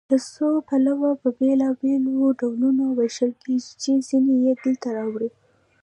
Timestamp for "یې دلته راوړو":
4.45-5.29